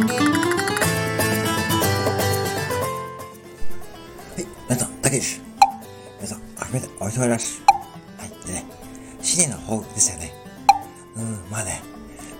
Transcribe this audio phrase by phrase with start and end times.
[0.00, 0.06] は
[4.38, 5.42] い、皆さん、たけです。
[6.16, 7.62] 皆さん、初めておめでとうございます。
[8.16, 8.64] はい、でね、
[9.20, 10.32] 新年の抱負ですよね。
[11.16, 11.82] うん、まあね、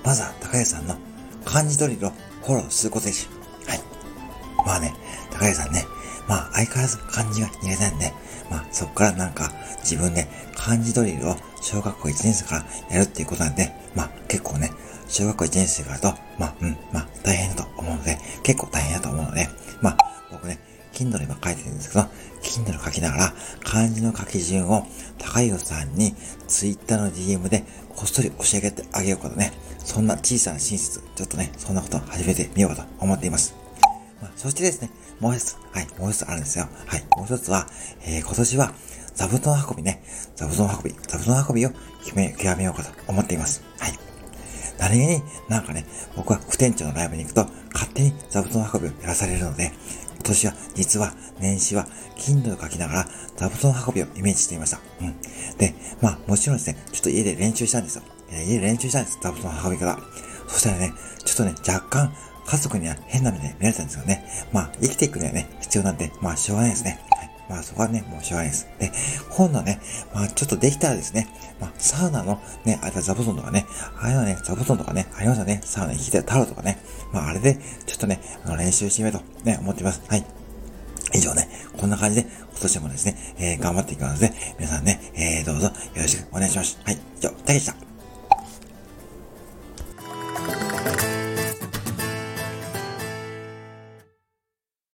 [0.02, 0.96] まずは高橋さんの
[1.44, 2.12] 漢字ドリルを
[2.42, 3.28] フォローすることです。
[3.66, 3.80] はい。
[4.64, 4.94] まあね、
[5.30, 5.84] 高橋さんね、
[6.26, 8.14] まあ相変わらず漢字が苦手なんで、
[8.50, 14.72] まあそこからなんか自分で漢字ドリルを小学校1年生からやるっていうことなんで、まあ結構ね、
[15.08, 16.76] 小学校1年生からと、まあ、うん、
[18.50, 19.48] 結構大変だと思うので、
[19.80, 19.96] まあ
[20.32, 20.58] 僕ね、
[20.92, 22.00] Kindle 今書いてるんですけど、
[22.42, 26.16] Kindle 書きながら漢字の書き順を高弘さんに
[26.48, 27.62] Twitter の DM で
[27.94, 33.54] こっそり教えてあげようかとね、そんな小さな親切、ちょっとね、そんなことを始めてみようかと思っています。
[34.20, 36.66] まあ、そしてですね、もう一つ、はい、もう一つあるんですよ。
[36.86, 37.68] はい、もう一つは、
[38.02, 38.72] えー、今年は
[39.14, 40.02] 座布団運びね、
[40.34, 41.70] 座布団運び、座布団運びを、
[42.04, 43.62] 極めようかと思っています。
[43.78, 43.99] はい。
[44.80, 45.84] 何気になんかね、
[46.16, 49.72] 僕は副店長のライブに行くと、勝手に座布団運びをやらされるので、
[50.14, 54.80] 今年は、実は、年始は、金土を書きながら、座布団運びをイメージしていました。
[55.00, 55.20] うん。
[55.58, 58.02] で、まあ、もちろんですね、ちょっと家で練習したんですよ。
[58.30, 59.98] 家で練習したんです、座布団運び方。
[60.48, 60.92] そしたらね、
[61.24, 62.14] ちょっとね、若干、
[62.46, 64.24] 家族には変な目で見られたんですよね。
[64.52, 67.00] まあ、生きていくにはね、必要なんで、まあ、しょうがないですね。
[67.10, 67.29] はい。
[67.50, 68.68] まあ、そこはね、もうしょうがないです。
[68.78, 68.92] で、
[69.28, 69.80] 今度ね、
[70.14, 71.26] まあ、ちょっとできたらですね、
[71.60, 73.66] まあ、サウナのね、あれだ、座布団とかね、
[74.00, 75.60] あれのね、座布団とかね、ありますよね。
[75.64, 76.78] サウナに引いてタオルとかね。
[77.12, 80.00] まあ、あれで、ちょっとね、あの、練習してみようとね、思っています。
[80.06, 80.24] はい。
[81.12, 86.78] 以上ね、こんな感じで、今年もですね、えー、頑張っていきますので、皆さんね、えー、どうぞよろしくお願いします。
[86.84, 87.89] はい、以上、たけでした。